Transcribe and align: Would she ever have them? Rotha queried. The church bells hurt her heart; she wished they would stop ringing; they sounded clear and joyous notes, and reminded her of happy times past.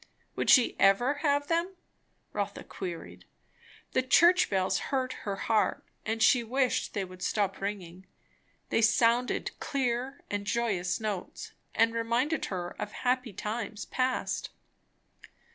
Would 0.35 0.49
she 0.49 0.75
ever 0.79 1.19
have 1.21 1.45
them? 1.45 1.75
Rotha 2.33 2.63
queried. 2.63 3.25
The 3.91 4.01
church 4.01 4.49
bells 4.49 4.79
hurt 4.89 5.13
her 5.29 5.35
heart; 5.35 5.83
she 6.17 6.43
wished 6.43 6.95
they 6.95 7.05
would 7.05 7.21
stop 7.21 7.61
ringing; 7.61 8.07
they 8.71 8.81
sounded 8.81 9.51
clear 9.59 10.23
and 10.31 10.47
joyous 10.47 10.99
notes, 10.99 11.51
and 11.75 11.93
reminded 11.93 12.45
her 12.45 12.71
of 12.81 12.91
happy 12.93 13.31
times 13.31 13.85
past. 13.85 14.49